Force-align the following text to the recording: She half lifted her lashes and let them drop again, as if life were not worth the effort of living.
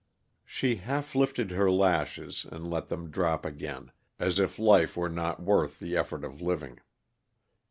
She 0.43 0.77
half 0.77 1.13
lifted 1.13 1.51
her 1.51 1.69
lashes 1.69 2.43
and 2.51 2.67
let 2.71 2.87
them 2.89 3.11
drop 3.11 3.45
again, 3.45 3.91
as 4.17 4.39
if 4.39 4.57
life 4.57 4.97
were 4.97 5.09
not 5.09 5.43
worth 5.43 5.77
the 5.79 5.95
effort 5.95 6.23
of 6.23 6.41
living. 6.41 6.79